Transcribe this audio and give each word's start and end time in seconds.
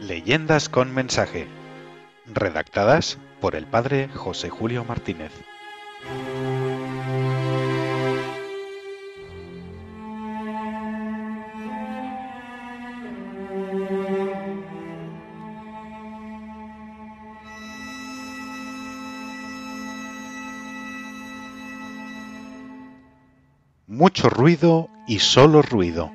Leyendas 0.00 0.68
con 0.68 0.94
mensaje. 0.94 1.46
Redactadas 2.26 3.18
por 3.40 3.54
el 3.54 3.66
padre 3.66 4.08
José 4.08 4.50
Julio 4.50 4.84
Martínez. 4.84 5.32
Mucho 23.86 24.28
ruido 24.28 24.88
y 25.06 25.20
solo 25.20 25.62
ruido. 25.62 26.12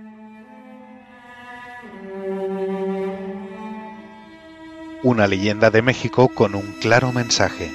Una 5.03 5.25
leyenda 5.25 5.71
de 5.71 5.81
México 5.81 6.27
con 6.27 6.53
un 6.53 6.73
claro 6.73 7.11
mensaje. 7.11 7.71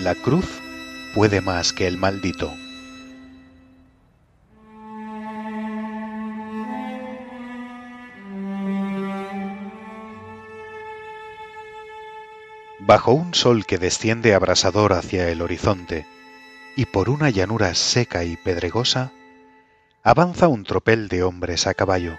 La 0.00 0.16
cruz 0.16 0.44
puede 1.14 1.40
más 1.40 1.72
que 1.72 1.86
el 1.86 1.98
maldito. 1.98 2.52
Bajo 12.80 13.12
un 13.12 13.34
sol 13.34 13.64
que 13.64 13.78
desciende 13.78 14.34
abrasador 14.34 14.94
hacia 14.94 15.28
el 15.28 15.42
horizonte 15.42 16.06
y 16.74 16.86
por 16.86 17.08
una 17.08 17.30
llanura 17.30 17.72
seca 17.76 18.24
y 18.24 18.36
pedregosa, 18.36 19.12
avanza 20.02 20.48
un 20.48 20.64
tropel 20.64 21.06
de 21.06 21.22
hombres 21.22 21.68
a 21.68 21.74
caballo. 21.74 22.18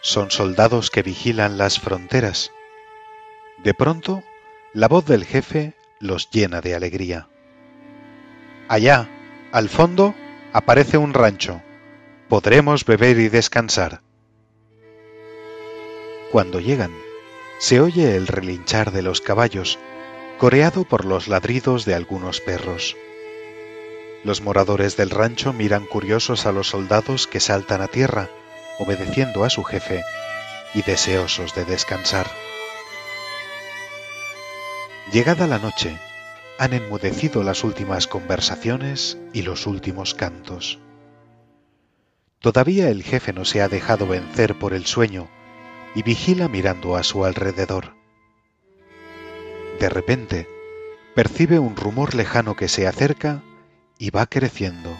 Son 0.00 0.32
soldados 0.32 0.90
que 0.90 1.02
vigilan 1.02 1.56
las 1.56 1.78
fronteras. 1.78 2.50
De 3.58 3.74
pronto, 3.74 4.22
la 4.72 4.88
voz 4.88 5.06
del 5.06 5.24
jefe 5.24 5.74
los 5.98 6.30
llena 6.30 6.60
de 6.60 6.74
alegría. 6.74 7.28
Allá, 8.68 9.08
al 9.52 9.68
fondo, 9.68 10.14
aparece 10.52 10.98
un 10.98 11.14
rancho. 11.14 11.62
Podremos 12.28 12.84
beber 12.84 13.18
y 13.18 13.28
descansar. 13.28 14.02
Cuando 16.32 16.60
llegan, 16.60 16.92
se 17.58 17.80
oye 17.80 18.16
el 18.16 18.26
relinchar 18.26 18.92
de 18.92 19.02
los 19.02 19.20
caballos, 19.20 19.78
coreado 20.38 20.84
por 20.84 21.04
los 21.04 21.28
ladridos 21.28 21.84
de 21.84 21.94
algunos 21.94 22.40
perros. 22.40 22.96
Los 24.24 24.42
moradores 24.42 24.96
del 24.96 25.10
rancho 25.10 25.52
miran 25.52 25.86
curiosos 25.86 26.46
a 26.46 26.52
los 26.52 26.68
soldados 26.68 27.26
que 27.26 27.40
saltan 27.40 27.80
a 27.80 27.88
tierra, 27.88 28.28
obedeciendo 28.78 29.44
a 29.44 29.50
su 29.50 29.62
jefe 29.64 30.02
y 30.74 30.82
deseosos 30.82 31.54
de 31.54 31.64
descansar. 31.64 32.26
Llegada 35.16 35.46
la 35.46 35.58
noche, 35.58 35.98
han 36.58 36.74
enmudecido 36.74 37.42
las 37.42 37.64
últimas 37.64 38.06
conversaciones 38.06 39.16
y 39.32 39.40
los 39.40 39.66
últimos 39.66 40.12
cantos. 40.12 40.78
Todavía 42.40 42.90
el 42.90 43.02
jefe 43.02 43.32
no 43.32 43.46
se 43.46 43.62
ha 43.62 43.68
dejado 43.70 44.06
vencer 44.06 44.58
por 44.58 44.74
el 44.74 44.84
sueño 44.84 45.26
y 45.94 46.02
vigila 46.02 46.48
mirando 46.48 46.96
a 46.96 47.02
su 47.02 47.24
alrededor. 47.24 47.94
De 49.80 49.88
repente, 49.88 50.50
percibe 51.14 51.58
un 51.58 51.76
rumor 51.76 52.14
lejano 52.14 52.54
que 52.54 52.68
se 52.68 52.86
acerca 52.86 53.42
y 53.98 54.10
va 54.10 54.26
creciendo, 54.26 54.94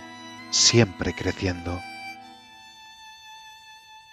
siempre 0.48 1.14
creciendo. 1.14 1.78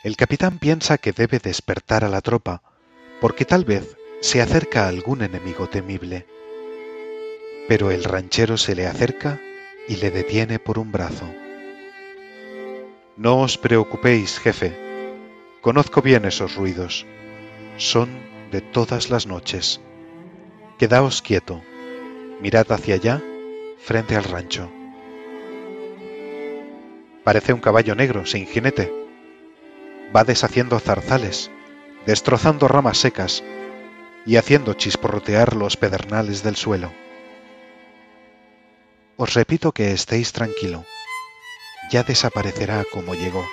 El 0.03 0.17
capitán 0.17 0.59
piensa 0.59 0.97
que 0.97 1.13
debe 1.13 1.39
despertar 1.39 2.03
a 2.03 2.09
la 2.09 2.19
tropa, 2.19 2.61
porque 3.21 3.45
tal 3.45 3.63
vez 3.63 3.95
se 4.23 4.41
acerca 4.41 4.87
algún 4.87 5.21
enemigo 5.21 5.67
temible. 5.67 6.25
Pero 7.67 7.91
el 7.91 8.05
ranchero 8.05 8.55
se 8.55 8.73
le 8.73 8.87
acerca 8.87 9.41
y 9.85 9.97
le 9.97 10.11
detiene 10.11 10.59
por 10.59 10.79
un 10.79 10.93
brazo. 10.93 11.25
No 13.17 13.41
os 13.41 13.57
preocupéis, 13.57 14.39
jefe. 14.39 14.73
Conozco 15.59 16.01
bien 16.01 16.23
esos 16.23 16.55
ruidos. 16.55 17.05
Son 17.75 18.07
de 18.49 18.61
todas 18.61 19.09
las 19.09 19.27
noches. 19.27 19.81
Quedaos 20.79 21.21
quieto. 21.21 21.61
Mirad 22.39 22.71
hacia 22.71 22.95
allá 22.95 23.21
frente 23.77 24.15
al 24.15 24.23
rancho. 24.23 24.71
Parece 27.25 27.51
un 27.51 27.59
caballo 27.59 27.93
negro 27.93 28.25
sin 28.25 28.47
jinete. 28.47 28.89
Va 30.15 30.23
deshaciendo 30.23 30.79
zarzales, 30.79 31.51
destrozando 32.05 32.69
ramas 32.69 32.99
secas 32.99 33.43
y 34.25 34.37
haciendo 34.37 34.73
chisporrotear 34.73 35.55
los 35.55 35.77
pedernales 35.77 36.43
del 36.43 36.55
suelo. 36.55 36.91
Os 39.17 39.33
repito 39.33 39.71
que 39.71 39.91
estéis 39.91 40.33
tranquilo. 40.33 40.85
Ya 41.91 42.03
desaparecerá 42.03 42.83
como 42.91 43.13
llegó. 43.13 43.45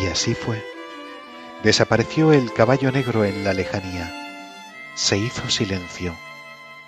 Y 0.00 0.06
así 0.06 0.34
fue. 0.34 0.64
Desapareció 1.62 2.32
el 2.32 2.52
caballo 2.52 2.92
negro 2.92 3.24
en 3.24 3.44
la 3.44 3.52
lejanía. 3.52 4.12
Se 4.94 5.18
hizo 5.18 5.50
silencio 5.50 6.16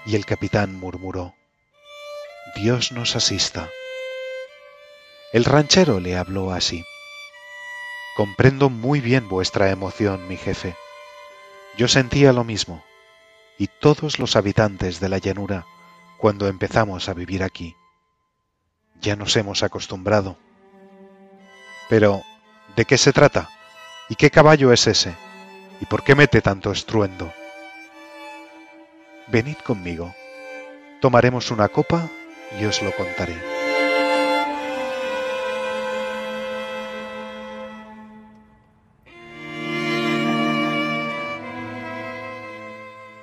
y 0.06 0.16
el 0.16 0.24
capitán 0.24 0.78
murmuró. 0.78 1.34
Dios 2.56 2.92
nos 2.92 3.16
asista. 3.16 3.68
El 5.32 5.44
ranchero 5.44 6.00
le 6.00 6.16
habló 6.16 6.52
así. 6.52 6.84
Comprendo 8.16 8.70
muy 8.70 9.00
bien 9.00 9.28
vuestra 9.28 9.70
emoción, 9.70 10.26
mi 10.26 10.36
jefe. 10.36 10.74
Yo 11.78 11.86
sentía 11.86 12.32
lo 12.32 12.42
mismo, 12.42 12.82
y 13.56 13.68
todos 13.68 14.18
los 14.18 14.34
habitantes 14.34 14.98
de 14.98 15.08
la 15.08 15.18
llanura, 15.18 15.64
cuando 16.18 16.48
empezamos 16.48 17.08
a 17.08 17.14
vivir 17.14 17.44
aquí. 17.44 17.76
Ya 19.00 19.14
nos 19.14 19.36
hemos 19.36 19.62
acostumbrado. 19.62 20.36
Pero, 21.88 22.24
¿de 22.74 22.84
qué 22.84 22.98
se 22.98 23.12
trata? 23.12 23.48
¿Y 24.08 24.16
qué 24.16 24.28
caballo 24.28 24.72
es 24.72 24.88
ese? 24.88 25.14
¿Y 25.80 25.86
por 25.86 26.02
qué 26.02 26.16
mete 26.16 26.40
tanto 26.40 26.72
estruendo? 26.72 27.32
Venid 29.28 29.58
conmigo. 29.58 30.12
Tomaremos 31.00 31.52
una 31.52 31.68
copa 31.68 32.08
y 32.60 32.64
os 32.64 32.82
lo 32.82 32.90
contaré. 32.90 33.57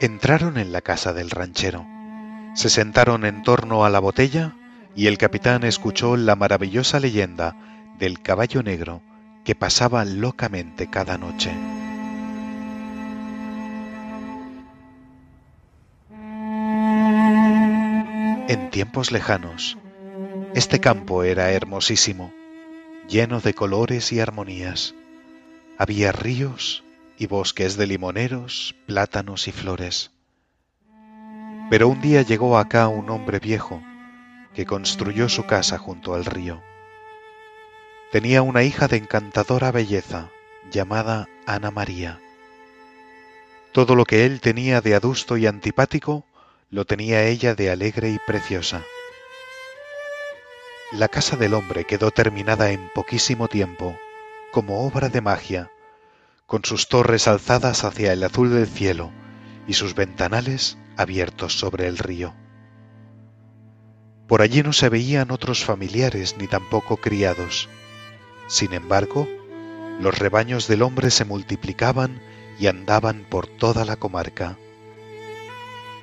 Entraron 0.05 0.59
en 0.59 0.71
la 0.71 0.81
casa 0.81 1.13
del 1.13 1.31
ranchero, 1.31 1.83
se 2.53 2.69
sentaron 2.69 3.25
en 3.25 3.41
torno 3.41 3.85
a 3.85 3.89
la 3.89 3.97
botella 3.97 4.53
y 4.95 5.07
el 5.07 5.17
capitán 5.17 5.63
escuchó 5.63 6.16
la 6.16 6.35
maravillosa 6.35 6.99
leyenda 6.99 7.55
del 7.97 8.21
caballo 8.21 8.61
negro 8.61 9.01
que 9.44 9.55
pasaba 9.55 10.05
locamente 10.05 10.91
cada 10.91 11.17
noche. 11.17 11.49
En 18.47 18.69
tiempos 18.69 19.11
lejanos, 19.11 19.75
este 20.53 20.79
campo 20.79 21.23
era 21.23 21.51
hermosísimo, 21.51 22.31
lleno 23.09 23.39
de 23.39 23.55
colores 23.55 24.11
y 24.11 24.19
armonías. 24.19 24.94
Había 25.79 26.11
ríos 26.11 26.84
y 27.17 27.27
bosques 27.27 27.77
de 27.77 27.87
limoneros, 27.87 28.75
plátanos 28.85 29.47
y 29.47 29.51
flores. 29.51 30.11
Pero 31.69 31.87
un 31.87 32.01
día 32.01 32.21
llegó 32.21 32.57
acá 32.57 32.87
un 32.87 33.09
hombre 33.09 33.39
viejo 33.39 33.81
que 34.53 34.65
construyó 34.65 35.29
su 35.29 35.45
casa 35.45 35.77
junto 35.77 36.13
al 36.13 36.25
río. 36.25 36.61
Tenía 38.12 38.41
una 38.41 38.63
hija 38.63 38.88
de 38.88 38.97
encantadora 38.97 39.71
belleza 39.71 40.29
llamada 40.71 41.27
Ana 41.45 41.71
María. 41.71 42.19
Todo 43.71 43.95
lo 43.95 44.06
que 44.06 44.25
él 44.25 44.39
tenía 44.39 44.79
de 44.81 44.95
adusto 44.95 45.38
y 45.38 45.47
antipático 45.47 46.25
lo 46.69 46.85
tenía 46.85 47.25
ella 47.25 47.56
de 47.56 47.69
alegre 47.69 48.09
y 48.09 48.19
preciosa. 48.25 48.83
La 50.91 51.09
casa 51.09 51.35
del 51.35 51.53
hombre 51.53 51.83
quedó 51.83 52.11
terminada 52.11 52.71
en 52.71 52.89
poquísimo 52.94 53.47
tiempo, 53.47 53.97
como 54.51 54.85
obra 54.85 55.09
de 55.09 55.19
magia, 55.19 55.71
con 56.45 56.63
sus 56.63 56.88
torres 56.88 57.27
alzadas 57.27 57.83
hacia 57.83 58.13
el 58.13 58.24
azul 58.24 58.51
del 58.51 58.68
cielo 58.68 59.12
y 59.68 59.74
sus 59.74 59.95
ventanales 59.95 60.77
abiertos 60.97 61.57
sobre 61.57 61.88
el 61.88 61.97
río. 61.97 62.33
Por 64.27 64.42
allí 64.42 64.63
no 64.63 64.74
se 64.74 64.89
veían 64.89 65.31
otros 65.31 65.63
familiares 65.63 66.36
ni 66.38 66.47
tampoco 66.47 66.97
criados. 66.97 67.69
Sin 68.47 68.74
embargo, 68.74 69.27
los 70.00 70.18
rebaños 70.18 70.68
del 70.68 70.81
hombre 70.81 71.09
se 71.12 71.25
multiplicaban 71.25 72.21
y 72.59 72.68
andaban 72.68 73.25
por 73.30 73.47
toda 73.47 73.86
la 73.86 73.95
comarca. 73.95 74.57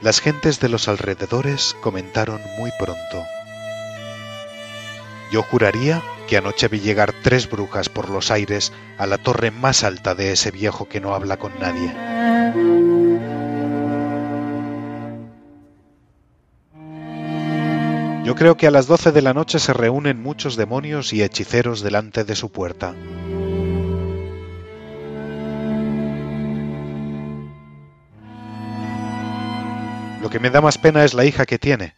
Las 0.01 0.21
gentes 0.21 0.61
de 0.61 0.69
los 0.69 0.89
alrededores 0.89 1.77
comentaron 1.81 2.41
muy 2.59 2.71
pronto. 2.79 3.25
Yo 5.31 5.43
juraría 5.43 6.03
que 6.33 6.39
anoche 6.39 6.69
vi 6.69 6.81
llegar 6.81 7.13
tres 7.23 7.51
brujas 7.51 7.91
por 7.91 8.09
los 8.09 8.31
aires 8.31 8.73
a 8.97 9.07
la 9.07 9.19
torre 9.19 9.51
más 9.51 9.85
alta 9.85 10.15
de 10.15 10.33
ese 10.33 10.51
viejo 10.51 10.89
que 10.89 10.99
no 10.99 11.15
habla 11.15 11.37
con 11.37 11.53
nadie. 11.61 11.93
Yo 18.25 18.35
creo 18.35 18.57
que 18.57 18.67
a 18.67 18.71
las 18.71 18.87
doce 18.87 19.13
de 19.13 19.21
la 19.21 19.35
noche 19.35 19.59
se 19.59 19.75
reúnen 19.75 20.23
muchos 20.23 20.57
demonios 20.57 21.13
y 21.13 21.23
hechiceros 21.23 21.83
delante 21.83 22.25
de 22.25 22.35
su 22.35 22.51
puerta. 22.51 22.95
Lo 30.23 30.31
que 30.31 30.41
me 30.41 30.49
da 30.49 30.63
más 30.63 30.79
pena 30.79 31.05
es 31.05 31.13
la 31.13 31.27
hija 31.27 31.45
que 31.45 31.59
tiene. 31.59 31.95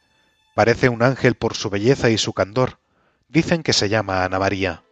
Parece 0.56 0.88
un 0.88 1.04
ángel 1.04 1.36
por 1.36 1.54
su 1.54 1.70
belleza 1.70 2.10
y 2.10 2.18
su 2.18 2.32
candor. 2.32 2.80
Dicen 3.28 3.62
que 3.62 3.72
se 3.72 3.88
llama 3.88 4.24
Ana 4.24 4.38
María. 4.38 4.84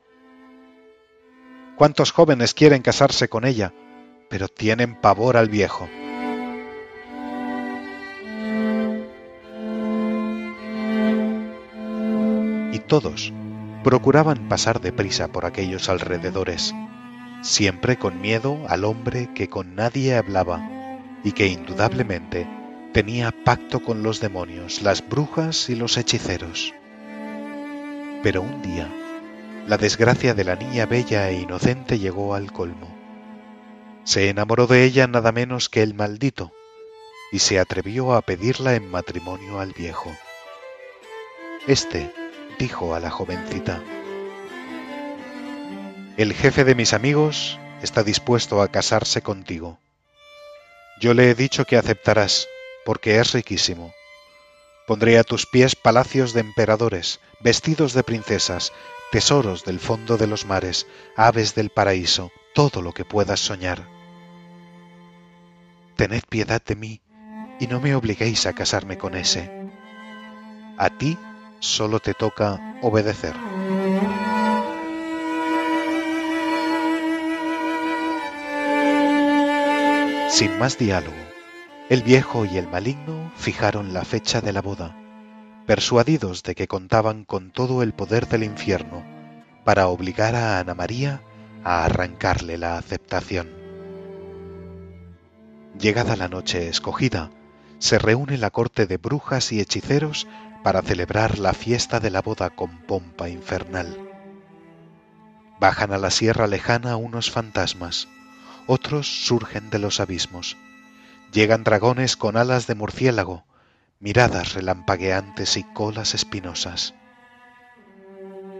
¿Cuántos 1.76 2.12
jóvenes 2.12 2.54
quieren 2.54 2.82
casarse 2.82 3.28
con 3.28 3.44
ella, 3.44 3.72
pero 4.30 4.48
tienen 4.48 5.00
pavor 5.00 5.36
al 5.36 5.48
viejo? 5.48 5.88
Y 12.72 12.78
todos 12.78 13.32
procuraban 13.84 14.48
pasar 14.48 14.80
deprisa 14.80 15.28
por 15.28 15.44
aquellos 15.44 15.88
alrededores, 15.88 16.74
siempre 17.42 17.98
con 17.98 18.20
miedo 18.20 18.58
al 18.68 18.84
hombre 18.84 19.30
que 19.34 19.48
con 19.48 19.74
nadie 19.74 20.16
hablaba 20.16 20.66
y 21.22 21.32
que 21.32 21.48
indudablemente 21.48 22.48
tenía 22.92 23.32
pacto 23.44 23.82
con 23.82 24.02
los 24.02 24.20
demonios, 24.20 24.82
las 24.82 25.06
brujas 25.06 25.68
y 25.68 25.74
los 25.76 25.96
hechiceros. 25.96 26.74
Pero 28.22 28.42
un 28.42 28.62
día, 28.62 28.88
la 29.66 29.78
desgracia 29.78 30.34
de 30.34 30.44
la 30.44 30.54
niña 30.54 30.86
bella 30.86 31.28
e 31.28 31.40
inocente 31.40 31.98
llegó 31.98 32.34
al 32.34 32.52
colmo. 32.52 32.96
Se 34.04 34.28
enamoró 34.28 34.66
de 34.66 34.84
ella 34.84 35.06
nada 35.06 35.32
menos 35.32 35.68
que 35.68 35.82
el 35.82 35.94
maldito, 35.94 36.52
y 37.32 37.40
se 37.40 37.58
atrevió 37.58 38.14
a 38.14 38.22
pedirla 38.22 38.74
en 38.74 38.90
matrimonio 38.90 39.58
al 39.58 39.72
viejo. 39.72 40.12
Este 41.66 42.12
dijo 42.58 42.94
a 42.94 43.00
la 43.00 43.10
jovencita, 43.10 43.82
El 46.16 46.32
jefe 46.32 46.64
de 46.64 46.74
mis 46.74 46.92
amigos 46.92 47.58
está 47.82 48.04
dispuesto 48.04 48.62
a 48.62 48.68
casarse 48.68 49.22
contigo. 49.22 49.78
Yo 51.00 51.14
le 51.14 51.30
he 51.30 51.34
dicho 51.34 51.64
que 51.64 51.76
aceptarás, 51.76 52.46
porque 52.84 53.18
es 53.18 53.32
riquísimo. 53.32 53.92
Pondré 54.92 55.16
a 55.16 55.24
tus 55.24 55.46
pies 55.46 55.74
palacios 55.74 56.34
de 56.34 56.40
emperadores, 56.40 57.18
vestidos 57.40 57.94
de 57.94 58.02
princesas, 58.02 58.74
tesoros 59.10 59.64
del 59.64 59.80
fondo 59.80 60.18
de 60.18 60.26
los 60.26 60.44
mares, 60.44 60.86
aves 61.16 61.54
del 61.54 61.70
paraíso, 61.70 62.30
todo 62.54 62.82
lo 62.82 62.92
que 62.92 63.06
puedas 63.06 63.40
soñar. 63.40 63.88
Tened 65.96 66.24
piedad 66.28 66.60
de 66.62 66.76
mí 66.76 67.00
y 67.58 67.68
no 67.68 67.80
me 67.80 67.94
obliguéis 67.94 68.44
a 68.44 68.52
casarme 68.52 68.98
con 68.98 69.14
ese. 69.14 69.50
A 70.76 70.90
ti 70.90 71.16
solo 71.58 71.98
te 71.98 72.12
toca 72.12 72.76
obedecer. 72.82 73.34
Sin 80.28 80.58
más 80.58 80.76
diálogo, 80.76 81.31
el 81.92 82.02
viejo 82.02 82.46
y 82.46 82.56
el 82.56 82.68
maligno 82.68 83.30
fijaron 83.36 83.92
la 83.92 84.06
fecha 84.06 84.40
de 84.40 84.54
la 84.54 84.62
boda, 84.62 84.96
persuadidos 85.66 86.42
de 86.42 86.54
que 86.54 86.66
contaban 86.66 87.26
con 87.26 87.50
todo 87.50 87.82
el 87.82 87.92
poder 87.92 88.28
del 88.28 88.44
infierno 88.44 89.04
para 89.62 89.88
obligar 89.88 90.34
a 90.34 90.58
Ana 90.58 90.72
María 90.72 91.20
a 91.64 91.84
arrancarle 91.84 92.56
la 92.56 92.78
aceptación. 92.78 93.50
Llegada 95.78 96.16
la 96.16 96.28
noche 96.28 96.66
escogida, 96.70 97.30
se 97.78 97.98
reúne 97.98 98.38
la 98.38 98.48
corte 98.48 98.86
de 98.86 98.96
brujas 98.96 99.52
y 99.52 99.60
hechiceros 99.60 100.26
para 100.62 100.80
celebrar 100.80 101.38
la 101.38 101.52
fiesta 101.52 102.00
de 102.00 102.08
la 102.08 102.22
boda 102.22 102.48
con 102.48 102.78
pompa 102.86 103.28
infernal. 103.28 103.98
Bajan 105.60 105.92
a 105.92 105.98
la 105.98 106.10
sierra 106.10 106.46
lejana 106.46 106.96
unos 106.96 107.30
fantasmas, 107.30 108.08
otros 108.66 109.26
surgen 109.26 109.68
de 109.68 109.78
los 109.78 110.00
abismos 110.00 110.56
Llegan 111.32 111.64
dragones 111.64 112.18
con 112.18 112.36
alas 112.36 112.66
de 112.66 112.74
murciélago, 112.74 113.46
miradas 114.00 114.52
relampagueantes 114.52 115.56
y 115.56 115.64
colas 115.64 116.14
espinosas. 116.14 116.92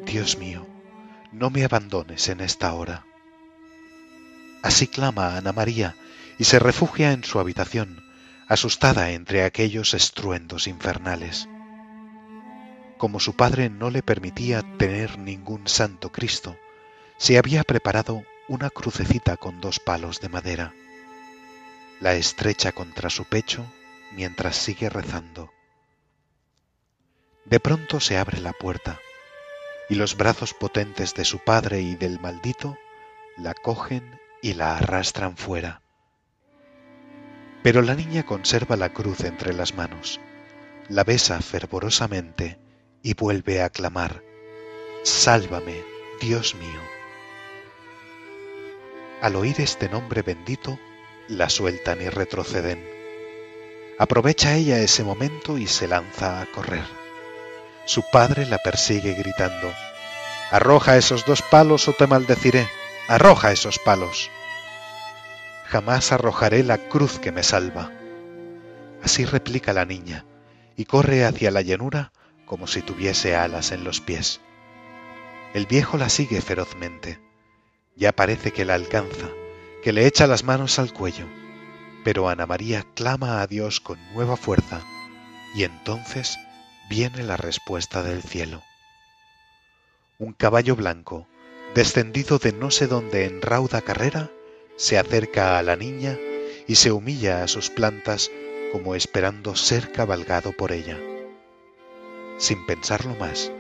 Dios 0.07 0.39
mío, 0.39 0.67
no 1.33 1.51
me 1.51 1.65
abandones 1.65 2.31
en 2.31 2.41
esta 2.41 2.73
hora. 2.73 3.05
Así 4.63 4.87
clama 4.87 5.37
Ana 5.37 5.53
María 5.53 5.97
y 6.39 6.45
se 6.45 6.59
refugia 6.59 7.13
en 7.13 7.25
su 7.25 7.39
habitación, 7.41 8.03
asustada 8.49 9.11
entre 9.11 9.45
aquellos 9.45 9.93
estruendos 9.93 10.67
infernales. 10.67 11.51
Como 12.97 13.21
su 13.21 13.37
padre 13.37 13.69
no 13.69 13.91
le 13.91 14.03
permitía 14.03 14.63
tener 14.79 15.19
ningún 15.19 15.69
santo 15.69 16.11
Cristo, 16.11 16.57
se 17.19 17.37
había 17.37 17.65
preparado 17.65 18.23
una 18.49 18.71
crucecita 18.71 19.37
con 19.37 19.61
dos 19.61 19.79
palos 19.79 20.21
de 20.21 20.31
madera 20.31 20.73
la 22.03 22.15
estrecha 22.15 22.73
contra 22.73 23.11
su 23.11 23.27
pecho 23.27 23.65
mientras 24.11 24.57
sigue 24.57 24.91
rezando. 24.91 25.53
De 27.45 27.61
pronto 27.61 28.01
se 28.01 28.19
abre 28.19 28.41
la 28.41 28.53
puerta 28.53 28.99
y 29.89 29.95
los 29.95 30.17
brazos 30.17 30.53
potentes 30.53 31.15
de 31.15 31.25
su 31.25 31.39
padre 31.39 31.81
y 31.81 31.95
del 31.95 32.19
maldito 32.19 32.77
la 33.37 33.55
cogen 33.55 34.19
y 34.43 34.55
la 34.55 34.77
arrastran 34.79 35.37
fuera. 35.37 35.81
Pero 37.63 37.83
la 37.83 37.95
niña 37.95 38.27
conserva 38.27 38.75
la 38.75 38.93
cruz 38.93 39.21
entre 39.21 39.53
las 39.53 39.77
manos, 39.77 40.19
la 40.89 41.05
besa 41.05 41.41
fervorosamente 41.41 42.59
y 43.05 43.15
vuelve 43.15 43.63
a 43.63 43.71
clamar, 43.71 44.25
Sálvame, 45.05 45.81
Dios 46.21 46.57
mío. 46.57 46.81
Al 49.21 49.37
oír 49.37 49.61
este 49.61 49.89
nombre 49.89 50.23
bendito, 50.23 50.81
la 51.29 51.49
sueltan 51.49 52.03
y 52.03 52.09
retroceden. 52.09 52.85
Aprovecha 53.99 54.55
ella 54.55 54.79
ese 54.79 55.05
momento 55.05 55.59
y 55.59 55.67
se 55.67 55.87
lanza 55.87 56.41
a 56.41 56.47
correr. 56.47 56.85
Su 57.85 58.03
padre 58.11 58.47
la 58.47 58.59
persigue 58.59 59.15
gritando, 59.15 59.73
Arroja 60.51 60.97
esos 60.97 61.25
dos 61.25 61.41
palos 61.43 61.89
o 61.89 61.95
te 61.95 62.07
maldeciré, 62.07 62.69
arroja 63.09 63.53
esos 63.53 63.79
palos. 63.79 64.31
Jamás 65.67 66.13
arrojaré 66.13 66.63
la 66.63 66.77
cruz 66.77 67.19
que 67.19 67.33
me 67.33 67.43
salva. 67.43 67.91
Así 69.03 69.25
replica 69.25 69.73
la 69.73 69.87
niña, 69.87 70.27
y 70.77 70.85
corre 70.85 71.25
hacia 71.25 71.51
la 71.51 71.63
llanura 71.63 72.13
como 72.45 72.67
si 72.67 72.83
tuviese 72.83 73.35
alas 73.35 73.73
en 73.73 73.83
los 73.83 74.01
pies. 74.01 74.41
El 75.55 75.67
viejo 75.67 75.97
la 75.97 76.11
sigue 76.11 76.41
ferozmente. 76.43 77.19
Ya 77.97 78.13
parece 78.13 78.53
que 78.53 78.65
la 78.65 78.75
alcanza 78.75 79.31
que 79.83 79.93
le 79.93 80.07
echa 80.07 80.29
las 80.29 80.45
manos 80.45 80.79
al 80.79 80.93
cuello, 80.93 81.27
pero 82.05 82.29
Ana 82.29 82.47
María 82.47 82.87
clama 82.95 83.43
a 83.43 83.47
Dios 83.49 83.81
con 83.81 83.99
nueva 84.15 84.37
fuerza 84.37 84.81
y 85.57 85.65
entonces 85.65 86.39
viene 86.89 87.25
la 87.25 87.37
respuesta 87.37 88.03
del 88.03 88.23
cielo. 88.23 88.63
Un 90.19 90.33
caballo 90.33 90.77
blanco, 90.77 91.27
descendido 91.75 92.39
de 92.39 92.53
no 92.53 92.71
sé 92.71 92.87
dónde 92.87 93.25
en 93.25 93.43
rauda 93.43 93.81
carrera, 93.81 94.31
se 94.77 94.99
acerca 94.99 95.59
a 95.59 95.63
la 95.63 95.75
niña 95.75 96.17
y 96.69 96.77
se 96.77 96.93
humilla 96.93 97.43
a 97.43 97.49
sus 97.49 97.69
plantas 97.69 98.31
como 98.71 98.95
esperando 98.95 99.57
ser 99.57 99.91
cabalgado 99.91 100.53
por 100.53 100.71
ella. 100.71 100.99
Sin 102.39 102.65
pensarlo 102.67 103.17
más, 103.17 103.51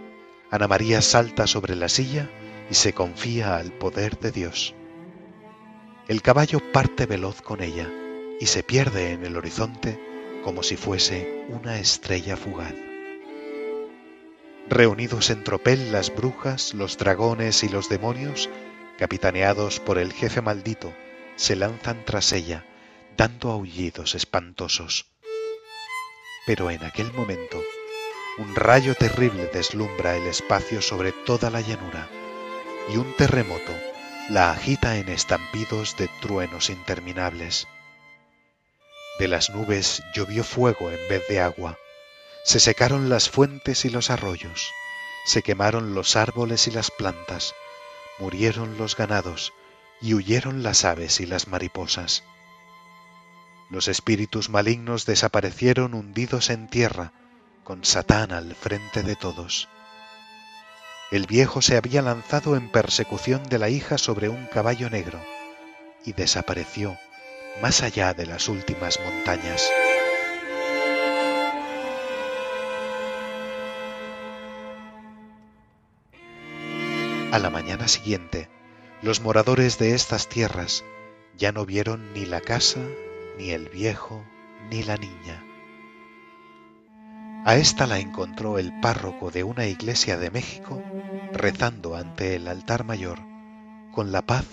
Ana 0.50 0.68
María 0.68 1.02
salta 1.02 1.46
sobre 1.46 1.74
la 1.74 1.88
silla 1.88 2.30
y 2.70 2.74
se 2.74 2.92
confía 2.92 3.56
al 3.56 3.72
poder 3.72 4.18
de 4.20 4.30
Dios. 4.30 4.74
El 6.08 6.20
caballo 6.20 6.60
parte 6.72 7.06
veloz 7.06 7.42
con 7.42 7.62
ella 7.62 7.88
y 8.40 8.46
se 8.46 8.64
pierde 8.64 9.12
en 9.12 9.24
el 9.24 9.36
horizonte 9.36 10.00
como 10.42 10.64
si 10.64 10.76
fuese 10.76 11.44
una 11.48 11.78
estrella 11.78 12.36
fugaz. 12.36 12.74
Reunidos 14.68 15.30
en 15.30 15.44
tropel 15.44 15.92
las 15.92 16.12
brujas, 16.12 16.74
los 16.74 16.98
dragones 16.98 17.62
y 17.62 17.68
los 17.68 17.88
demonios, 17.88 18.50
capitaneados 18.98 19.78
por 19.78 19.96
el 19.96 20.12
jefe 20.12 20.40
maldito, 20.40 20.92
se 21.36 21.54
lanzan 21.54 22.04
tras 22.04 22.32
ella, 22.32 22.66
dando 23.16 23.52
aullidos 23.52 24.16
espantosos. 24.16 25.06
Pero 26.46 26.70
en 26.72 26.82
aquel 26.82 27.12
momento, 27.12 27.62
un 28.38 28.56
rayo 28.56 28.96
terrible 28.96 29.48
deslumbra 29.52 30.16
el 30.16 30.26
espacio 30.26 30.82
sobre 30.82 31.12
toda 31.12 31.48
la 31.50 31.60
llanura, 31.60 32.08
y 32.92 32.96
un 32.96 33.14
terremoto 33.16 33.72
la 34.28 34.52
agita 34.52 34.98
en 34.98 35.08
estampidos 35.08 35.96
de 35.96 36.08
truenos 36.20 36.70
interminables. 36.70 37.66
De 39.18 39.28
las 39.28 39.50
nubes 39.50 40.02
llovió 40.14 40.44
fuego 40.44 40.90
en 40.90 41.08
vez 41.08 41.26
de 41.28 41.40
agua, 41.40 41.76
se 42.44 42.60
secaron 42.60 43.08
las 43.08 43.28
fuentes 43.28 43.84
y 43.84 43.90
los 43.90 44.10
arroyos, 44.10 44.72
Se 45.24 45.42
quemaron 45.42 45.94
los 45.94 46.16
árboles 46.16 46.66
y 46.66 46.72
las 46.72 46.90
plantas, 46.90 47.54
murieron 48.18 48.76
los 48.78 48.96
ganados 48.96 49.52
y 50.00 50.14
huyeron 50.14 50.64
las 50.64 50.84
aves 50.84 51.20
y 51.20 51.26
las 51.26 51.46
mariposas. 51.46 52.24
Los 53.70 53.86
espíritus 53.86 54.50
malignos 54.50 55.06
desaparecieron 55.06 55.94
hundidos 55.94 56.50
en 56.50 56.68
tierra, 56.68 57.12
con 57.62 57.84
Satán 57.84 58.32
al 58.32 58.54
frente 58.56 59.02
de 59.02 59.14
todos. 59.14 59.68
El 61.12 61.26
viejo 61.26 61.60
se 61.60 61.76
había 61.76 62.00
lanzado 62.00 62.56
en 62.56 62.70
persecución 62.70 63.44
de 63.44 63.58
la 63.58 63.68
hija 63.68 63.98
sobre 63.98 64.30
un 64.30 64.46
caballo 64.46 64.88
negro 64.88 65.20
y 66.06 66.14
desapareció 66.14 66.96
más 67.60 67.82
allá 67.82 68.14
de 68.14 68.24
las 68.24 68.48
últimas 68.48 68.98
montañas. 68.98 69.70
A 77.30 77.38
la 77.38 77.50
mañana 77.50 77.88
siguiente, 77.88 78.48
los 79.02 79.20
moradores 79.20 79.78
de 79.78 79.94
estas 79.94 80.30
tierras 80.30 80.82
ya 81.36 81.52
no 81.52 81.66
vieron 81.66 82.14
ni 82.14 82.24
la 82.24 82.40
casa, 82.40 82.80
ni 83.36 83.50
el 83.50 83.68
viejo, 83.68 84.24
ni 84.70 84.82
la 84.82 84.96
niña. 84.96 85.51
A 87.44 87.56
esta 87.56 87.88
la 87.88 87.98
encontró 87.98 88.58
el 88.58 88.78
párroco 88.80 89.32
de 89.32 89.42
una 89.42 89.66
iglesia 89.66 90.16
de 90.16 90.30
México 90.30 90.80
rezando 91.32 91.96
ante 91.96 92.36
el 92.36 92.46
altar 92.46 92.84
mayor 92.84 93.18
con 93.92 94.12
la 94.12 94.22
paz 94.22 94.46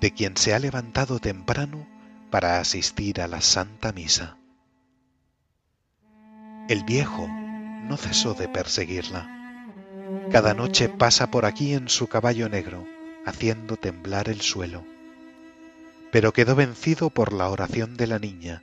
de 0.00 0.12
quien 0.12 0.36
se 0.36 0.54
ha 0.54 0.60
levantado 0.60 1.18
temprano 1.18 1.86
para 2.30 2.60
asistir 2.60 3.20
a 3.20 3.26
la 3.26 3.40
Santa 3.40 3.92
Misa. 3.92 4.36
El 6.68 6.84
viejo 6.84 7.26
no 7.26 7.96
cesó 7.96 8.34
de 8.34 8.48
perseguirla. 8.48 9.28
Cada 10.30 10.54
noche 10.54 10.88
pasa 10.88 11.30
por 11.32 11.44
aquí 11.44 11.74
en 11.74 11.88
su 11.88 12.06
caballo 12.06 12.48
negro, 12.48 12.86
haciendo 13.26 13.76
temblar 13.76 14.28
el 14.28 14.40
suelo. 14.40 14.84
Pero 16.12 16.32
quedó 16.32 16.54
vencido 16.54 17.10
por 17.10 17.32
la 17.32 17.48
oración 17.48 17.96
de 17.96 18.06
la 18.06 18.20
niña, 18.20 18.62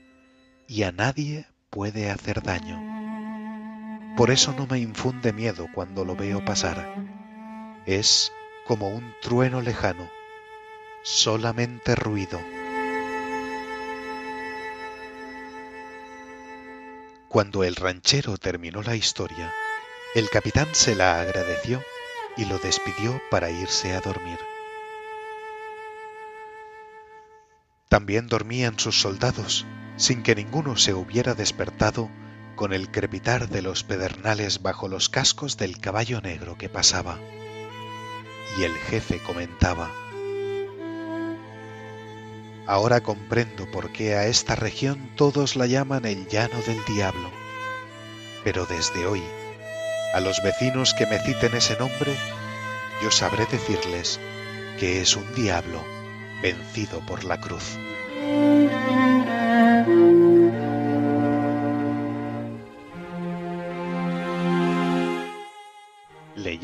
y 0.68 0.84
a 0.84 0.94
nadie 0.94 1.46
puede 1.70 2.10
hacer 2.10 2.42
daño. 2.42 2.97
Por 4.18 4.32
eso 4.32 4.52
no 4.58 4.66
me 4.66 4.80
infunde 4.80 5.32
miedo 5.32 5.68
cuando 5.72 6.04
lo 6.04 6.16
veo 6.16 6.44
pasar. 6.44 6.92
Es 7.86 8.34
como 8.66 8.90
un 8.90 9.14
trueno 9.22 9.62
lejano, 9.62 10.10
solamente 11.04 11.94
ruido. 11.94 12.42
Cuando 17.30 17.64
el 17.64 17.76
ranchero 17.76 18.40
terminó 18.40 18.82
la 18.82 18.96
historia, 18.96 19.54
el 20.16 20.32
capitán 20.32 20.70
se 20.72 20.96
la 20.96 21.22
agradeció 21.22 21.84
y 22.36 22.46
lo 22.46 22.58
despidió 22.58 23.22
para 23.30 23.52
irse 23.52 23.94
a 23.94 24.02
dormir. 24.02 24.40
También 27.88 28.26
dormían 28.26 28.80
sus 28.80 29.00
soldados, 29.00 29.68
sin 29.96 30.24
que 30.24 30.34
ninguno 30.34 30.76
se 30.76 30.96
hubiera 30.96 31.36
despertado 31.36 32.10
con 32.58 32.74
el 32.74 32.92
crepitar 32.92 33.48
de 33.48 33.62
los 33.62 33.86
pedernales 33.86 34.62
bajo 34.62 34.90
los 34.90 35.08
cascos 35.08 35.56
del 35.56 35.80
caballo 35.80 36.20
negro 36.20 36.58
que 36.58 36.68
pasaba. 36.68 37.18
Y 38.60 38.64
el 38.64 38.76
jefe 38.76 39.20
comentaba, 39.20 39.90
Ahora 42.66 43.00
comprendo 43.00 43.72
por 43.72 43.94
qué 43.94 44.16
a 44.16 44.26
esta 44.26 44.58
región 44.58 45.10
todos 45.16 45.56
la 45.56 45.68
llaman 45.68 46.04
el 46.04 46.28
llano 46.28 46.60
del 46.66 46.84
diablo. 46.84 47.32
Pero 48.44 48.66
desde 48.66 49.06
hoy, 49.06 49.24
a 50.14 50.20
los 50.20 50.44
vecinos 50.44 50.94
que 50.94 51.06
me 51.06 51.20
citen 51.20 51.56
ese 51.56 51.78
nombre, 51.78 52.14
yo 53.02 53.10
sabré 53.10 53.46
decirles 53.46 54.20
que 54.80 55.00
es 55.00 55.16
un 55.16 55.34
diablo 55.34 55.82
vencido 56.42 57.00
por 57.06 57.24
la 57.24 57.40
cruz. 57.40 57.78